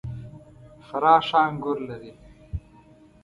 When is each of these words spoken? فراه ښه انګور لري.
فراه 0.87 1.21
ښه 1.27 1.39
انګور 1.47 1.77
لري. 1.89 2.13